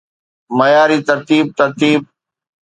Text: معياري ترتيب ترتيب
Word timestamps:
معياري 0.57 0.97
ترتيب 1.09 1.45
ترتيب 1.59 2.01